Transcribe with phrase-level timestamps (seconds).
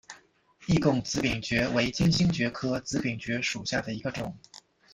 [0.65, 4.35] 易贡紫柄蕨为金星蕨科紫柄蕨属下的一个种。